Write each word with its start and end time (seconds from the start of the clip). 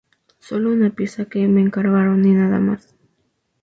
Solo 0.39 0.71
una 0.73 0.89
pieza 0.89 1.25
que 1.25 1.47
me 1.47 1.61
encargaron 1.61 2.25
y 2.25 2.31
nada 2.31 2.57
más. 2.59 2.95